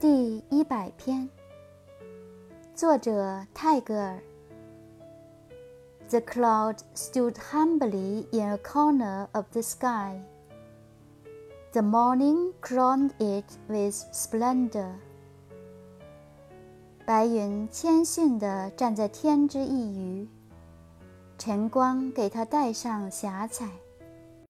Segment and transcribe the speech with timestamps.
[0.00, 1.28] 第一百篇
[2.74, 4.18] 作者泰戈尔
[6.08, 10.18] the cloud stood humbly in a corner of the sky
[11.72, 14.94] the morning crowned it with splendor
[17.04, 20.28] 白云谦逊地站在天之一隅
[21.36, 23.68] 晨光给它戴上霞彩